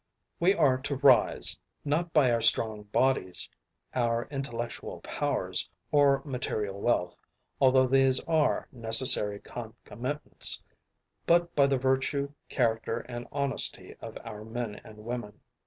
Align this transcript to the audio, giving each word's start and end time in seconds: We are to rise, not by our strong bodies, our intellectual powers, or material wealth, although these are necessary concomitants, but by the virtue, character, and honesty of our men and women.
We 0.39 0.55
are 0.55 0.79
to 0.79 0.95
rise, 0.95 1.59
not 1.85 2.11
by 2.11 2.31
our 2.31 2.41
strong 2.41 2.85
bodies, 2.85 3.47
our 3.93 4.27
intellectual 4.31 4.99
powers, 5.01 5.69
or 5.91 6.23
material 6.25 6.81
wealth, 6.81 7.19
although 7.59 7.85
these 7.85 8.19
are 8.21 8.67
necessary 8.71 9.39
concomitants, 9.39 10.59
but 11.27 11.53
by 11.55 11.67
the 11.67 11.77
virtue, 11.77 12.31
character, 12.49 13.01
and 13.01 13.27
honesty 13.31 13.93
of 14.01 14.17
our 14.23 14.43
men 14.43 14.81
and 14.83 14.97
women. 15.05 15.39